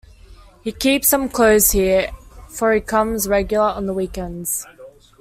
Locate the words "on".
3.67-3.85